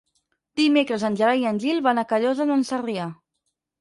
Dimecres 0.61 1.03
en 1.09 1.17
Gerai 1.19 1.43
i 1.45 1.47
en 1.49 1.61
Gil 1.65 1.83
van 1.89 2.03
a 2.03 2.07
Callosa 2.15 2.49
d'en 2.53 2.67
Sarrià. 2.71 3.07